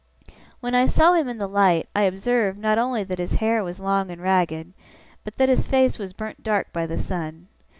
When 0.61 0.73
I 0.73 0.87
saw 0.87 1.13
him 1.13 1.29
in 1.29 1.37
the 1.37 1.45
light, 1.47 1.87
I 1.95 2.05
observed, 2.05 2.57
not 2.57 2.79
only 2.79 3.03
that 3.03 3.19
his 3.19 3.35
hair 3.35 3.63
was 3.63 3.79
long 3.79 4.09
and 4.09 4.19
ragged, 4.19 4.73
but 5.23 5.37
that 5.37 5.47
his 5.47 5.67
face 5.67 5.99
was 5.99 6.11
burnt 6.11 6.41
dark 6.43 6.73
by 6.73 6.87
the 6.87 6.97
sun. 6.97 7.49